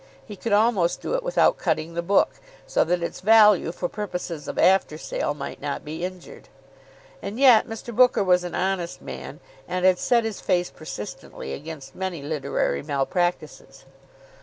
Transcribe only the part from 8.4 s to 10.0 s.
an honest man, and had